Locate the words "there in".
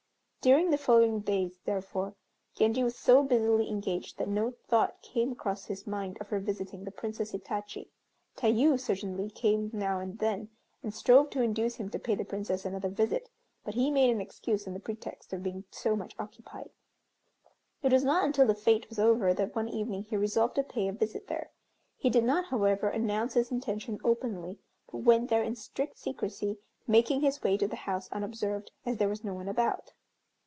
25.29-25.55